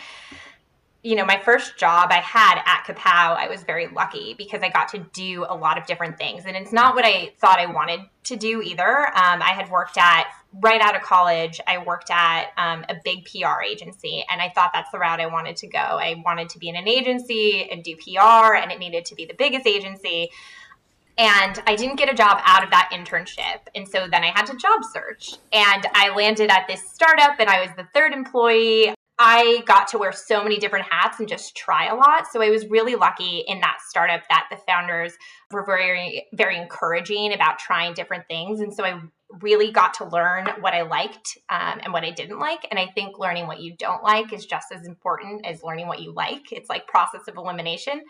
you 1.01 1.15
know, 1.15 1.23
my 1.23 1.39
first 1.39 1.77
job 1.77 2.09
I 2.11 2.17
had 2.17 2.61
at 2.65 2.83
Kapow, 2.83 3.37
I 3.37 3.47
was 3.47 3.63
very 3.63 3.87
lucky 3.87 4.35
because 4.37 4.61
I 4.61 4.69
got 4.69 4.89
to 4.89 4.99
do 5.13 5.45
a 5.47 5.55
lot 5.55 5.77
of 5.77 5.85
different 5.85 6.17
things. 6.17 6.43
And 6.45 6.57
it's 6.57 6.73
not 6.73 6.93
what 6.93 7.05
I 7.05 7.31
thought 7.39 7.57
I 7.57 7.67
wanted 7.67 8.01
to 8.25 8.35
do 8.35 8.61
either. 8.61 9.07
Um, 9.07 9.41
I 9.41 9.53
had 9.55 9.69
worked 9.69 9.97
at, 9.97 10.27
right 10.61 10.81
out 10.81 10.97
of 10.97 11.01
college, 11.01 11.61
I 11.65 11.77
worked 11.77 12.11
at 12.11 12.47
um, 12.57 12.83
a 12.89 12.95
big 13.05 13.23
PR 13.25 13.61
agency. 13.61 14.25
And 14.29 14.41
I 14.41 14.49
thought 14.49 14.71
that's 14.73 14.91
the 14.91 14.99
route 14.99 15.21
I 15.21 15.27
wanted 15.27 15.55
to 15.57 15.67
go. 15.67 15.79
I 15.79 16.21
wanted 16.25 16.49
to 16.49 16.59
be 16.59 16.67
in 16.67 16.75
an 16.75 16.87
agency 16.87 17.69
and 17.71 17.81
do 17.81 17.95
PR, 17.95 18.55
and 18.55 18.69
it 18.69 18.77
needed 18.77 19.05
to 19.05 19.15
be 19.15 19.25
the 19.25 19.35
biggest 19.35 19.65
agency. 19.65 20.29
And 21.17 21.61
I 21.65 21.77
didn't 21.77 21.95
get 21.95 22.09
a 22.09 22.13
job 22.13 22.41
out 22.43 22.63
of 22.63 22.71
that 22.71 22.91
internship. 22.93 23.59
And 23.73 23.87
so 23.87 24.07
then 24.09 24.23
I 24.23 24.31
had 24.35 24.45
to 24.47 24.57
job 24.57 24.81
search. 24.91 25.35
And 25.53 25.85
I 25.93 26.13
landed 26.13 26.49
at 26.49 26.67
this 26.67 26.89
startup, 26.89 27.39
and 27.39 27.49
I 27.49 27.61
was 27.61 27.69
the 27.77 27.87
third 27.93 28.11
employee. 28.11 28.93
I 29.21 29.63
got 29.65 29.89
to 29.89 29.97
wear 29.97 30.13
so 30.13 30.41
many 30.41 30.57
different 30.57 30.85
hats 30.89 31.19
and 31.19 31.27
just 31.27 31.53
try 31.53 31.87
a 31.87 31.95
lot. 31.95 32.31
So 32.31 32.41
I 32.41 32.49
was 32.49 32.65
really 32.67 32.95
lucky 32.95 33.43
in 33.47 33.59
that 33.59 33.79
startup 33.85 34.21
that 34.29 34.47
the 34.49 34.55
founders 34.55 35.13
were 35.51 35.65
very, 35.65 36.25
very 36.33 36.57
encouraging 36.57 37.33
about 37.33 37.59
trying 37.59 37.93
different 37.93 38.27
things. 38.29 38.61
And 38.61 38.73
so 38.73 38.85
I 38.85 39.01
really 39.41 39.71
got 39.71 39.93
to 39.95 40.05
learn 40.05 40.47
what 40.61 40.73
I 40.73 40.83
liked 40.83 41.37
um, 41.49 41.81
and 41.83 41.91
what 41.91 42.05
I 42.05 42.11
didn't 42.11 42.39
like. 42.39 42.65
And 42.71 42.79
I 42.79 42.87
think 42.95 43.19
learning 43.19 43.47
what 43.47 43.59
you 43.59 43.75
don't 43.77 44.03
like 44.03 44.31
is 44.31 44.45
just 44.45 44.71
as 44.71 44.87
important 44.87 45.45
as 45.45 45.63
learning 45.63 45.87
what 45.87 46.01
you 46.01 46.13
like. 46.13 46.53
It's 46.53 46.69
like 46.69 46.87
process 46.87 47.27
of 47.27 47.35
elimination. 47.35 48.01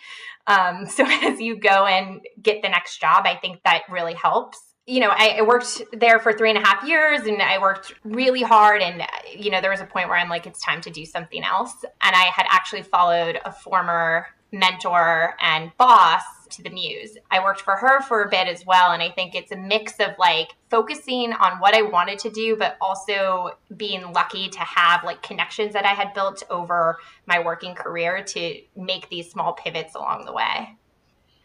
Um, 0.46 0.86
so 0.90 1.06
as 1.08 1.42
you 1.42 1.60
go 1.60 1.88
and 1.88 2.22
get 2.42 2.62
the 2.62 2.70
next 2.70 3.02
job, 3.02 3.24
I 3.26 3.36
think 3.36 3.62
that 3.66 3.82
really 3.90 4.14
helps 4.14 4.69
you 4.90 5.00
know, 5.00 5.10
I, 5.12 5.36
I, 5.38 5.42
worked 5.44 5.84
there 5.94 6.18
for 6.18 6.34
three 6.34 6.50
and 6.50 6.58
a 6.58 6.66
half 6.66 6.84
years 6.84 7.22
and 7.22 7.44
I 7.44 7.60
worked 7.60 7.94
really 8.04 8.42
hard. 8.42 8.82
And, 8.82 9.04
you 9.38 9.52
know, 9.52 9.62
there 9.62 9.70
was 9.70 9.82
a 9.82 9.86
point 9.86 10.10
where 10.10 10.18
I'm 10.18 10.30
like, 10.30 10.48
it's 10.48 10.60
time 10.60 10.82
to 10.82 10.90
do 10.90 11.06
something 11.06 11.44
else. 11.44 11.76
And 12.02 12.16
I 12.16 12.32
had 12.36 12.48
actually 12.50 12.82
followed 12.82 13.40
a 13.46 13.52
former 13.52 14.26
mentor 14.52 15.36
and 15.42 15.72
boss 15.78 16.24
to 16.50 16.64
the 16.64 16.72
Muse. 16.72 17.18
I 17.30 17.44
worked 17.44 17.62
for 17.62 17.76
her 17.76 18.02
for 18.02 18.24
a 18.24 18.30
bit 18.30 18.48
as 18.48 18.66
well. 18.66 18.92
And 18.92 19.04
I 19.04 19.12
think 19.12 19.36
it's 19.36 19.52
a 19.52 19.56
mix 19.56 20.00
of 20.00 20.16
like 20.18 20.56
focusing 20.72 21.34
on 21.34 21.60
what 21.60 21.76
I 21.76 21.84
wanted 21.84 22.18
to 22.20 22.32
do, 22.32 22.56
but 22.56 22.76
also 22.82 23.52
being 23.78 24.12
lucky 24.12 24.50
to 24.50 24.60
have 24.60 25.04
like 25.04 25.22
connections 25.22 25.74
that 25.74 25.86
I 25.86 25.90
had 25.90 26.16
built 26.16 26.42
over 26.50 26.98
my 27.28 27.38
working 27.38 27.76
career 27.76 28.24
to 28.24 28.60
make 28.76 29.08
these 29.10 29.30
small 29.30 29.54
pivots 29.54 29.94
along 29.94 30.26
the 30.26 30.34
way. 30.34 30.79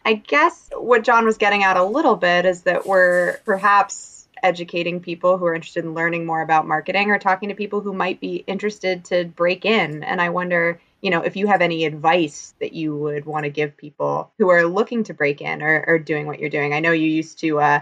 I 0.05 0.13
guess 0.13 0.69
what 0.77 1.03
John 1.03 1.25
was 1.25 1.37
getting 1.37 1.63
at 1.63 1.77
a 1.77 1.83
little 1.83 2.15
bit 2.15 2.45
is 2.45 2.61
that 2.61 2.85
we're 2.85 3.37
perhaps 3.43 4.27
educating 4.43 4.99
people 4.99 5.39
who 5.39 5.45
are 5.45 5.55
interested 5.55 5.83
in 5.83 5.95
learning 5.95 6.27
more 6.27 6.41
about 6.41 6.67
marketing 6.67 7.09
or 7.09 7.17
talking 7.17 7.49
to 7.49 7.55
people 7.55 7.81
who 7.81 7.91
might 7.91 8.19
be 8.19 8.35
interested 8.45 9.05
to 9.05 9.25
break 9.25 9.65
in. 9.65 10.03
And 10.03 10.21
I 10.21 10.29
wonder, 10.29 10.79
you 11.01 11.09
know, 11.09 11.21
if 11.21 11.35
you 11.35 11.47
have 11.47 11.61
any 11.61 11.85
advice 11.85 12.53
that 12.61 12.73
you 12.73 12.95
would 12.95 13.25
want 13.25 13.45
to 13.45 13.49
give 13.49 13.75
people 13.75 14.31
who 14.37 14.49
are 14.51 14.65
looking 14.65 15.05
to 15.05 15.15
break 15.15 15.41
in 15.41 15.63
or, 15.63 15.83
or 15.87 15.97
doing 15.97 16.27
what 16.27 16.39
you're 16.39 16.51
doing. 16.51 16.73
I 16.73 16.81
know 16.81 16.91
you 16.91 17.07
used 17.07 17.39
to 17.39 17.59
uh, 17.59 17.79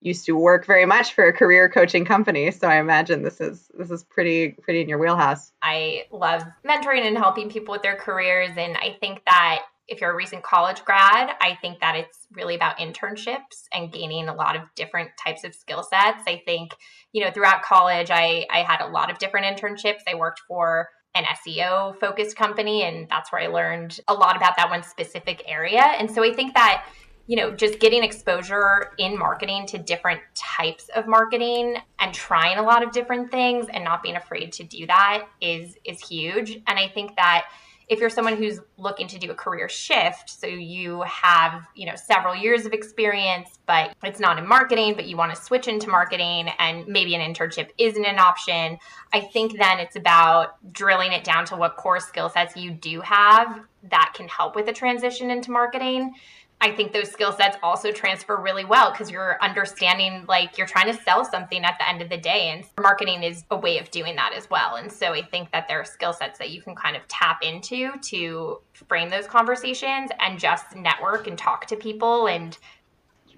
used 0.00 0.26
to 0.26 0.36
work 0.36 0.64
very 0.64 0.86
much 0.86 1.14
for 1.14 1.24
a 1.24 1.32
career 1.32 1.68
coaching 1.68 2.04
company 2.04 2.52
so 2.52 2.68
i 2.68 2.76
imagine 2.76 3.24
this 3.24 3.40
is 3.40 3.68
this 3.76 3.90
is 3.90 4.04
pretty 4.04 4.50
pretty 4.50 4.80
in 4.80 4.88
your 4.88 4.98
wheelhouse 4.98 5.50
i 5.60 6.04
love 6.12 6.44
mentoring 6.64 7.04
and 7.04 7.18
helping 7.18 7.50
people 7.50 7.72
with 7.72 7.82
their 7.82 7.96
careers 7.96 8.50
and 8.56 8.76
i 8.76 8.96
think 9.00 9.20
that 9.24 9.64
if 9.88 10.00
you're 10.00 10.12
a 10.12 10.16
recent 10.16 10.42
college 10.42 10.84
grad 10.84 11.30
i 11.40 11.56
think 11.60 11.80
that 11.80 11.96
it's 11.96 12.26
really 12.32 12.54
about 12.54 12.78
internships 12.78 13.66
and 13.72 13.92
gaining 13.92 14.28
a 14.28 14.34
lot 14.34 14.56
of 14.56 14.62
different 14.74 15.10
types 15.22 15.44
of 15.44 15.54
skill 15.54 15.82
sets 15.82 16.22
i 16.26 16.40
think 16.44 16.72
you 17.12 17.24
know 17.24 17.30
throughout 17.30 17.62
college 17.62 18.10
i 18.10 18.46
i 18.50 18.62
had 18.62 18.80
a 18.80 18.86
lot 18.86 19.10
of 19.10 19.18
different 19.18 19.46
internships 19.46 20.00
i 20.08 20.14
worked 20.14 20.40
for 20.46 20.88
an 21.14 21.24
SEO 21.24 21.98
focused 21.98 22.36
company 22.36 22.82
and 22.82 23.08
that's 23.08 23.32
where 23.32 23.42
I 23.42 23.48
learned 23.48 23.98
a 24.08 24.14
lot 24.14 24.36
about 24.36 24.56
that 24.56 24.70
one 24.70 24.84
specific 24.84 25.42
area. 25.46 25.80
And 25.82 26.08
so 26.08 26.22
I 26.22 26.32
think 26.32 26.54
that 26.54 26.84
you 27.28 27.36
know, 27.36 27.50
just 27.50 27.78
getting 27.78 28.02
exposure 28.02 28.92
in 28.96 29.16
marketing 29.16 29.66
to 29.66 29.76
different 29.76 30.20
types 30.34 30.88
of 30.96 31.06
marketing 31.06 31.76
and 31.98 32.14
trying 32.14 32.56
a 32.56 32.62
lot 32.62 32.82
of 32.82 32.90
different 32.90 33.30
things 33.30 33.66
and 33.70 33.84
not 33.84 34.02
being 34.02 34.16
afraid 34.16 34.50
to 34.54 34.64
do 34.64 34.86
that 34.86 35.28
is 35.42 35.76
is 35.84 36.00
huge. 36.00 36.52
And 36.66 36.78
I 36.78 36.88
think 36.88 37.16
that 37.16 37.44
if 37.88 38.00
you're 38.00 38.10
someone 38.10 38.36
who's 38.36 38.60
looking 38.76 39.08
to 39.08 39.18
do 39.18 39.30
a 39.30 39.34
career 39.34 39.68
shift, 39.68 40.28
so 40.28 40.46
you 40.46 41.02
have, 41.02 41.62
you 41.74 41.86
know, 41.86 41.96
several 41.96 42.34
years 42.34 42.66
of 42.66 42.72
experience, 42.72 43.58
but 43.66 43.94
it's 44.04 44.20
not 44.20 44.38
in 44.38 44.46
marketing, 44.46 44.94
but 44.94 45.06
you 45.06 45.16
want 45.16 45.34
to 45.34 45.40
switch 45.40 45.68
into 45.68 45.88
marketing 45.88 46.50
and 46.58 46.86
maybe 46.86 47.14
an 47.14 47.20
internship 47.20 47.70
isn't 47.78 48.04
an 48.04 48.18
option, 48.18 48.78
I 49.12 49.20
think 49.20 49.56
then 49.56 49.78
it's 49.78 49.96
about 49.96 50.72
drilling 50.72 51.12
it 51.12 51.24
down 51.24 51.46
to 51.46 51.56
what 51.56 51.76
core 51.76 52.00
skill 52.00 52.28
sets 52.28 52.56
you 52.56 52.72
do 52.72 53.00
have 53.00 53.60
that 53.84 54.12
can 54.14 54.28
help 54.28 54.54
with 54.54 54.68
a 54.68 54.72
transition 54.72 55.30
into 55.30 55.50
marketing 55.50 56.14
I 56.60 56.72
think 56.72 56.92
those 56.92 57.08
skill 57.08 57.32
sets 57.32 57.56
also 57.62 57.92
transfer 57.92 58.36
really 58.36 58.64
well 58.64 58.90
because 58.90 59.12
you're 59.12 59.38
understanding, 59.40 60.24
like, 60.26 60.58
you're 60.58 60.66
trying 60.66 60.92
to 60.92 61.02
sell 61.02 61.24
something 61.24 61.62
at 61.64 61.76
the 61.78 61.88
end 61.88 62.02
of 62.02 62.08
the 62.08 62.16
day. 62.16 62.50
And 62.52 62.64
marketing 62.80 63.22
is 63.22 63.44
a 63.52 63.56
way 63.56 63.78
of 63.78 63.92
doing 63.92 64.16
that 64.16 64.32
as 64.34 64.50
well. 64.50 64.74
And 64.74 64.90
so 64.90 65.12
I 65.12 65.22
think 65.22 65.52
that 65.52 65.68
there 65.68 65.80
are 65.80 65.84
skill 65.84 66.12
sets 66.12 66.36
that 66.40 66.50
you 66.50 66.60
can 66.60 66.74
kind 66.74 66.96
of 66.96 67.06
tap 67.06 67.42
into 67.42 67.92
to 67.96 68.58
frame 68.72 69.08
those 69.08 69.28
conversations 69.28 70.10
and 70.18 70.38
just 70.38 70.74
network 70.74 71.28
and 71.28 71.38
talk 71.38 71.66
to 71.66 71.76
people. 71.76 72.26
And 72.26 72.58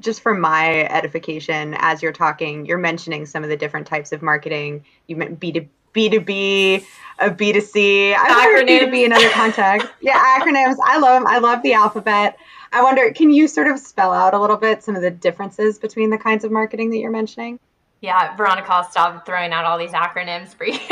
just 0.00 0.22
for 0.22 0.32
my 0.32 0.84
edification, 0.84 1.74
as 1.78 2.02
you're 2.02 2.12
talking, 2.12 2.64
you're 2.64 2.78
mentioning 2.78 3.26
some 3.26 3.42
of 3.42 3.50
the 3.50 3.56
different 3.56 3.86
types 3.86 4.12
of 4.12 4.22
marketing. 4.22 4.86
You 5.08 5.16
meant 5.16 5.38
B2B. 5.38 5.68
B2B, 5.94 6.84
a 7.18 7.30
B2C. 7.30 8.14
I 8.14 8.42
heard 8.54 8.66
B2B 8.66 9.04
in 9.04 9.12
other 9.12 9.30
contexts. 9.30 9.90
Yeah, 10.00 10.18
acronyms. 10.38 10.76
I 10.84 10.98
love 10.98 11.22
them. 11.22 11.26
I 11.26 11.38
love 11.38 11.62
the 11.62 11.74
alphabet. 11.74 12.38
I 12.72 12.82
wonder, 12.82 13.12
can 13.12 13.30
you 13.30 13.48
sort 13.48 13.66
of 13.66 13.78
spell 13.78 14.12
out 14.12 14.32
a 14.32 14.40
little 14.40 14.56
bit 14.56 14.82
some 14.82 14.94
of 14.96 15.02
the 15.02 15.10
differences 15.10 15.78
between 15.78 16.10
the 16.10 16.18
kinds 16.18 16.44
of 16.44 16.52
marketing 16.52 16.90
that 16.90 16.98
you're 16.98 17.10
mentioning? 17.10 17.58
Yeah, 18.00 18.34
Veronica, 18.34 18.72
I'll 18.72 18.90
stop 18.90 19.26
throwing 19.26 19.52
out 19.52 19.66
all 19.66 19.76
these 19.76 19.90
acronyms 19.90 20.54
for 20.54 20.64
you. 20.64 20.72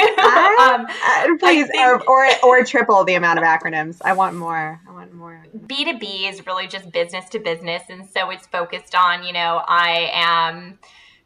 um, 0.60 0.86
uh, 0.86 1.26
please, 1.38 1.66
think... 1.68 1.78
or, 1.80 2.02
or, 2.06 2.28
or 2.44 2.64
triple 2.64 3.02
the 3.04 3.14
amount 3.14 3.38
of 3.38 3.44
acronyms. 3.44 3.98
I 4.04 4.12
want 4.12 4.36
more. 4.36 4.78
I 4.86 4.92
want 4.92 5.14
more. 5.14 5.42
B2B 5.56 6.28
is 6.28 6.46
really 6.46 6.66
just 6.66 6.92
business 6.92 7.26
to 7.30 7.38
business. 7.38 7.82
And 7.88 8.06
so 8.10 8.28
it's 8.28 8.46
focused 8.46 8.94
on, 8.94 9.24
you 9.24 9.32
know, 9.32 9.62
I 9.66 10.10
am 10.12 10.78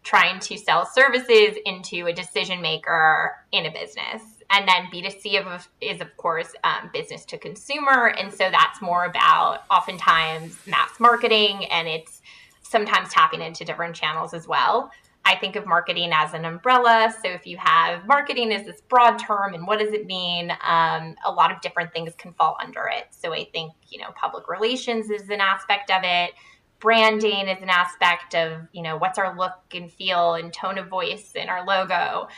trying 0.02 0.40
to 0.40 0.56
sell 0.58 0.84
services 0.86 1.56
into 1.64 2.06
a 2.06 2.12
decision 2.12 2.60
maker 2.60 3.32
in 3.52 3.66
a 3.66 3.70
business. 3.70 4.22
And 4.50 4.68
then 4.68 4.86
b2c 4.92 5.66
is 5.80 6.00
of 6.00 6.16
course 6.16 6.52
um, 6.64 6.90
business 6.92 7.24
to 7.26 7.38
consumer. 7.38 8.08
And 8.18 8.32
so 8.32 8.50
that's 8.50 8.82
more 8.82 9.04
about 9.04 9.62
oftentimes 9.70 10.58
mass 10.66 10.98
marketing 10.98 11.66
and 11.66 11.88
it's 11.88 12.20
sometimes 12.62 13.10
tapping 13.10 13.40
into 13.40 13.64
different 13.64 13.94
channels 13.94 14.34
as 14.34 14.48
well. 14.48 14.90
I 15.24 15.36
think 15.36 15.54
of 15.54 15.66
marketing 15.66 16.10
as 16.12 16.34
an 16.34 16.44
umbrella. 16.44 17.14
So 17.22 17.30
if 17.30 17.46
you 17.46 17.56
have 17.58 18.06
marketing 18.06 18.52
as 18.52 18.66
this 18.66 18.80
broad 18.80 19.18
term 19.18 19.54
and 19.54 19.66
what 19.66 19.78
does 19.78 19.92
it 19.92 20.06
mean? 20.06 20.50
Um, 20.66 21.14
a 21.24 21.30
lot 21.30 21.52
of 21.52 21.60
different 21.60 21.92
things 21.92 22.12
can 22.18 22.32
fall 22.32 22.56
under 22.60 22.88
it. 22.88 23.06
So 23.10 23.32
i 23.32 23.44
think 23.52 23.72
you 23.88 24.00
know 24.00 24.10
public 24.16 24.48
relations 24.48 25.10
is 25.10 25.28
an 25.28 25.40
aspect 25.40 25.90
of 25.90 26.02
it 26.02 26.32
branding 26.82 27.46
is 27.48 27.62
an 27.62 27.70
aspect 27.70 28.34
of 28.34 28.58
you 28.72 28.82
know 28.82 28.96
what's 28.96 29.16
our 29.16 29.38
look 29.38 29.54
and 29.72 29.90
feel 29.90 30.34
and 30.34 30.52
tone 30.52 30.76
of 30.78 30.88
voice 30.88 31.32
in 31.36 31.48
our 31.48 31.64
logo 31.64 32.28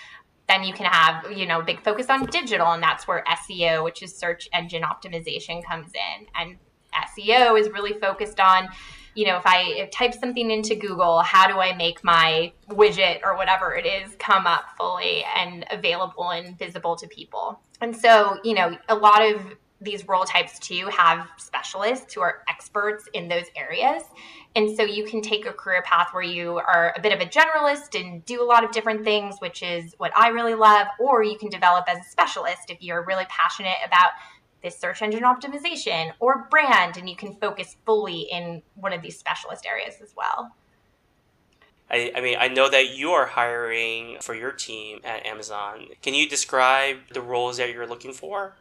then 0.48 0.62
you 0.62 0.74
can 0.74 0.84
have 0.84 1.32
you 1.32 1.46
know 1.46 1.62
big 1.62 1.82
focus 1.82 2.10
on 2.10 2.26
digital 2.26 2.70
and 2.72 2.82
that's 2.82 3.08
where 3.08 3.24
seo 3.26 3.82
which 3.82 4.02
is 4.02 4.14
search 4.14 4.48
engine 4.52 4.82
optimization 4.82 5.64
comes 5.64 5.90
in. 5.94 6.26
And 6.38 6.58
seo 7.18 7.58
is 7.58 7.70
really 7.70 7.94
focused 7.94 8.38
on 8.38 8.68
you 9.14 9.26
know 9.26 9.38
if 9.38 9.46
i 9.46 9.88
type 9.92 10.12
something 10.12 10.50
into 10.50 10.74
google 10.74 11.20
how 11.20 11.48
do 11.48 11.58
i 11.58 11.74
make 11.74 12.04
my 12.04 12.52
widget 12.68 13.20
or 13.24 13.36
whatever 13.36 13.74
it 13.74 13.86
is 13.86 14.14
come 14.18 14.46
up 14.46 14.64
fully 14.76 15.24
and 15.36 15.64
available 15.70 16.30
and 16.30 16.58
visible 16.58 16.96
to 16.96 17.08
people? 17.08 17.60
And 17.80 17.96
so 17.96 18.38
you 18.44 18.54
know 18.54 18.76
a 18.90 18.94
lot 18.94 19.22
of 19.22 19.40
these 19.80 20.06
role 20.08 20.24
types 20.24 20.58
too 20.58 20.86
have 20.86 21.28
specialists 21.36 22.14
who 22.14 22.20
are 22.20 22.42
experts 22.48 23.08
in 23.12 23.28
those 23.28 23.46
areas. 23.56 24.02
And 24.56 24.74
so 24.76 24.84
you 24.84 25.04
can 25.04 25.20
take 25.20 25.46
a 25.46 25.52
career 25.52 25.82
path 25.82 26.08
where 26.12 26.22
you 26.22 26.56
are 26.58 26.94
a 26.96 27.00
bit 27.00 27.12
of 27.12 27.20
a 27.20 27.26
generalist 27.26 27.98
and 28.00 28.24
do 28.24 28.42
a 28.42 28.46
lot 28.46 28.64
of 28.64 28.70
different 28.70 29.04
things, 29.04 29.36
which 29.40 29.62
is 29.62 29.94
what 29.98 30.12
I 30.16 30.28
really 30.28 30.54
love, 30.54 30.86
or 30.98 31.22
you 31.22 31.36
can 31.36 31.48
develop 31.48 31.84
as 31.88 31.98
a 31.98 32.08
specialist 32.08 32.70
if 32.70 32.80
you're 32.80 33.04
really 33.04 33.26
passionate 33.28 33.76
about 33.84 34.12
this 34.62 34.78
search 34.78 35.02
engine 35.02 35.24
optimization 35.24 36.12
or 36.20 36.48
brand, 36.50 36.96
and 36.96 37.08
you 37.08 37.16
can 37.16 37.34
focus 37.34 37.76
fully 37.84 38.20
in 38.32 38.62
one 38.76 38.92
of 38.92 39.02
these 39.02 39.18
specialist 39.18 39.66
areas 39.66 39.96
as 40.02 40.14
well. 40.16 40.54
I, 41.90 42.12
I 42.16 42.20
mean, 42.22 42.36
I 42.40 42.48
know 42.48 42.70
that 42.70 42.96
you 42.96 43.10
are 43.10 43.26
hiring 43.26 44.16
for 44.20 44.34
your 44.34 44.52
team 44.52 45.00
at 45.04 45.26
Amazon. 45.26 45.88
Can 46.00 46.14
you 46.14 46.28
describe 46.28 46.96
the 47.12 47.20
roles 47.20 47.58
that 47.58 47.72
you're 47.72 47.86
looking 47.86 48.14
for? 48.14 48.56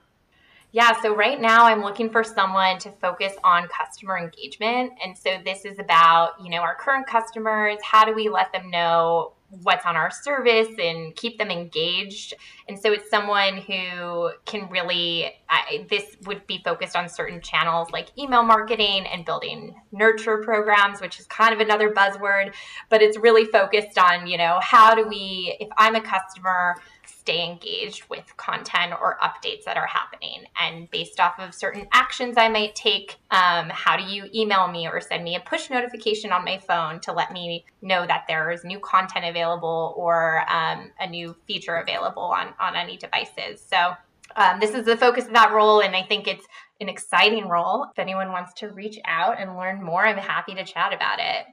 Yeah, 0.75 0.99
so 1.03 1.15
right 1.15 1.39
now 1.39 1.65
I'm 1.65 1.83
looking 1.83 2.09
for 2.09 2.23
someone 2.23 2.79
to 2.79 2.91
focus 2.93 3.33
on 3.43 3.67
customer 3.67 4.17
engagement. 4.17 4.93
And 5.05 5.15
so 5.15 5.37
this 5.45 5.65
is 5.65 5.77
about, 5.77 6.31
you 6.43 6.49
know, 6.49 6.61
our 6.61 6.73
current 6.73 7.05
customers, 7.05 7.77
how 7.83 8.03
do 8.05 8.13
we 8.15 8.27
let 8.27 8.51
them 8.51 8.71
know 8.71 9.33
what's 9.61 9.85
on 9.85 9.95
our 9.95 10.09
service 10.09 10.69
and 10.79 11.15
keep 11.15 11.37
them 11.37 11.51
engaged. 11.51 12.33
And 12.67 12.79
so 12.79 12.91
it's 12.91 13.07
someone 13.07 13.57
who 13.57 14.31
can 14.45 14.67
really, 14.71 15.35
I, 15.47 15.85
this 15.91 16.17
would 16.25 16.47
be 16.47 16.59
focused 16.65 16.95
on 16.95 17.07
certain 17.07 17.39
channels 17.39 17.91
like 17.91 18.07
email 18.17 18.41
marketing 18.41 19.05
and 19.05 19.23
building 19.23 19.75
nurture 19.91 20.39
programs, 20.39 21.01
which 21.01 21.19
is 21.19 21.27
kind 21.27 21.53
of 21.53 21.59
another 21.59 21.91
buzzword, 21.91 22.55
but 22.89 23.03
it's 23.03 23.15
really 23.15 23.45
focused 23.45 23.99
on, 23.99 24.25
you 24.25 24.39
know, 24.39 24.57
how 24.63 24.95
do 24.95 25.07
we, 25.07 25.55
if 25.59 25.69
I'm 25.77 25.93
a 25.93 26.01
customer, 26.01 26.77
stay 27.23 27.45
engaged 27.45 28.03
with 28.09 28.35
content 28.35 28.93
or 28.99 29.17
updates 29.23 29.63
that 29.63 29.77
are 29.77 29.87
happening. 29.87 30.43
And 30.59 30.91
based 30.91 31.21
off 31.21 31.39
of 31.39 31.53
certain 31.53 31.87
actions 31.93 32.35
I 32.37 32.49
might 32.49 32.75
take, 32.75 33.17
um, 33.31 33.69
how 33.69 33.95
do 33.95 34.03
you 34.03 34.25
email 34.35 34.67
me 34.67 34.87
or 34.87 34.99
send 34.99 35.23
me 35.23 35.35
a 35.35 35.39
push 35.39 35.69
notification 35.69 36.33
on 36.33 36.43
my 36.43 36.57
phone 36.57 36.99
to 37.01 37.13
let 37.13 37.31
me 37.31 37.65
know 37.81 38.05
that 38.05 38.25
there 38.27 38.51
is 38.51 38.65
new 38.65 38.79
content 38.79 39.25
available 39.25 39.93
or 39.95 40.43
um, 40.51 40.91
a 40.99 41.07
new 41.09 41.33
feature 41.47 41.77
available 41.77 42.23
on, 42.23 42.53
on 42.59 42.75
any 42.75 42.97
devices? 42.97 43.63
So 43.65 43.93
um, 44.35 44.59
this 44.59 44.71
is 44.71 44.85
the 44.85 44.97
focus 44.97 45.25
of 45.25 45.33
that 45.33 45.53
role, 45.53 45.79
and 45.79 45.95
I 45.95 46.03
think 46.03 46.27
it's 46.27 46.45
an 46.81 46.89
exciting 46.89 47.47
role. 47.47 47.85
If 47.91 47.99
anyone 47.99 48.33
wants 48.33 48.53
to 48.55 48.67
reach 48.69 48.99
out 49.05 49.39
and 49.39 49.55
learn 49.55 49.81
more, 49.81 50.05
I'm 50.05 50.17
happy 50.17 50.55
to 50.55 50.65
chat 50.65 50.93
about 50.93 51.19
it 51.19 51.45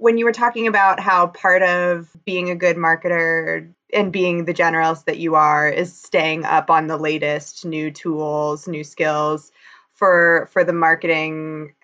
when 0.00 0.16
you 0.16 0.24
were 0.24 0.32
talking 0.32 0.66
about 0.66 0.98
how 0.98 1.26
part 1.26 1.62
of 1.62 2.08
being 2.24 2.48
a 2.48 2.56
good 2.56 2.76
marketer 2.76 3.70
and 3.92 4.12
being 4.12 4.44
the 4.44 4.54
generalist 4.54 5.04
that 5.04 5.18
you 5.18 5.34
are 5.34 5.68
is 5.68 5.96
staying 5.96 6.44
up 6.44 6.70
on 6.70 6.86
the 6.86 6.96
latest 6.96 7.64
new 7.64 7.90
tools, 7.90 8.66
new 8.66 8.84
skills 8.84 9.52
for 9.94 10.48
for 10.52 10.64
the 10.64 10.72
marketing 10.72 11.74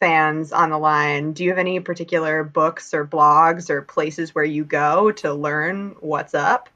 fans 0.00 0.52
on 0.52 0.70
the 0.70 0.78
line. 0.78 1.32
Do 1.32 1.44
you 1.44 1.50
have 1.50 1.58
any 1.58 1.80
particular 1.80 2.44
books 2.44 2.94
or 2.94 3.06
blogs 3.06 3.68
or 3.70 3.82
places 3.82 4.34
where 4.34 4.44
you 4.44 4.64
go 4.64 5.10
to 5.12 5.32
learn 5.34 5.96
what's 6.00 6.34
up? 6.34 6.68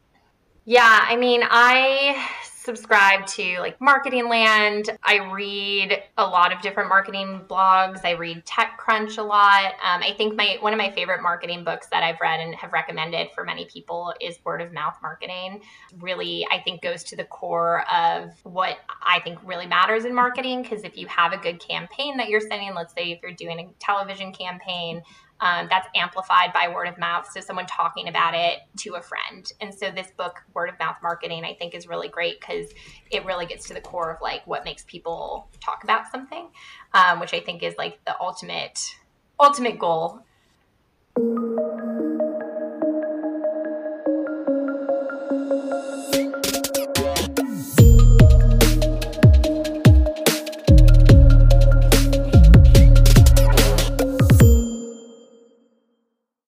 Yeah, 0.65 1.01
I 1.09 1.17
mean, 1.17 1.43
I 1.45 2.29
subscribe 2.63 3.27
to 3.27 3.59
like 3.59 3.81
Marketing 3.81 4.29
Land. 4.29 4.91
I 5.03 5.31
read 5.33 6.03
a 6.17 6.25
lot 6.25 6.55
of 6.55 6.61
different 6.61 6.89
marketing 6.89 7.41
blogs. 7.49 8.05
I 8.05 8.13
read 8.13 8.45
TechCrunch 8.47 9.19
a 9.19 9.23
lot. 9.23 9.73
Um, 9.83 10.03
I 10.03 10.15
think 10.17 10.37
my 10.37 10.59
one 10.61 10.73
of 10.73 10.79
my 10.79 10.91
favorite 10.91 11.23
marketing 11.23 11.65
books 11.65 11.89
that 11.89 12.03
I've 12.03 12.21
read 12.21 12.41
and 12.41 12.55
have 12.55 12.73
recommended 12.73 13.29
for 13.35 13.45
many 13.45 13.67
people 13.67 14.15
is 14.21 14.39
Word 14.45 14.61
of 14.61 14.73
Mouth 14.73 14.97
Marketing. 15.03 15.61
Really, 15.99 16.47
I 16.51 16.61
think 16.61 16.83
goes 16.83 17.03
to 17.05 17.17
the 17.17 17.25
core 17.25 17.85
of 17.93 18.33
what 18.45 18.79
I 19.03 19.21
think 19.21 19.39
really 19.45 19.67
matters 19.67 20.05
in 20.05 20.15
marketing. 20.15 20.63
Because 20.63 20.85
if 20.85 20.97
you 20.97 21.07
have 21.09 21.33
a 21.33 21.39
good 21.39 21.61
campaign 21.61 22.17
that 22.19 22.29
you're 22.29 22.41
sending, 22.41 22.75
let's 22.75 22.95
say 22.95 23.11
if 23.11 23.21
you're 23.23 23.33
doing 23.33 23.59
a 23.59 23.85
television 23.85 24.33
campaign, 24.33 25.03
um, 25.43 25.67
that's 25.69 25.89
amplified 25.97 26.53
by 26.53 26.69
word 26.73 26.87
of 26.87 26.97
mouth. 26.99 27.29
So 27.31 27.41
someone 27.41 27.67
talking 27.67 28.07
about 28.07 28.33
it 28.35 28.61
to 28.79 28.95
a 28.95 29.03
friend. 29.03 29.53
And 29.61 29.75
so 29.75 29.91
this 29.91 30.07
book, 30.17 30.41
Word 30.55 30.69
of 30.69 30.79
Mouth 30.79 30.97
Marketing, 31.03 31.45
I 31.45 31.55
think 31.55 31.75
is 31.75 31.89
really 31.89 32.09
great 32.09 32.41
because 32.41 32.71
it 33.11 33.25
really 33.25 33.45
gets 33.45 33.67
to 33.67 33.75
the 33.75 33.81
core 33.81 34.13
of 34.13 34.23
like 34.23 34.47
what 34.47 34.65
makes 34.65 34.85
people 34.85 35.49
talk 35.61 35.83
about 35.83 36.11
something, 36.13 36.49
um, 36.95 37.19
which 37.19 37.35
I 37.35 37.41
think 37.41 37.65
is 37.65 37.75
like 37.77 38.03
the 38.05 38.15
ultimate 38.21 38.95
ultimate 39.41 39.81
goal. 39.81 40.21